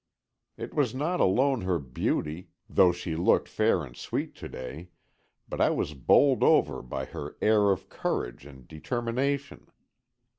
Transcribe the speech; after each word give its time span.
It 0.57 0.73
was 0.73 0.95
not 0.95 1.19
alone 1.19 1.61
her 1.61 1.77
beauty, 1.77 2.49
though 2.67 2.91
she 2.91 3.15
looked 3.15 3.47
fair 3.47 3.83
and 3.83 3.95
sweet 3.95 4.33
to 4.37 4.49
day, 4.49 4.89
but 5.47 5.61
I 5.61 5.69
was 5.69 5.93
bowled 5.93 6.41
over 6.41 6.81
by 6.81 7.05
her 7.05 7.37
air 7.39 7.69
of 7.69 7.87
courage 7.87 8.43
and 8.47 8.67
determination. 8.67 9.67